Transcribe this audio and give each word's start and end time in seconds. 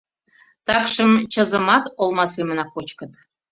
Такшым 0.65 1.11
чызымат 1.33 1.85
олма 2.01 2.25
семынак 2.33 2.69
кочкыт. 2.75 3.13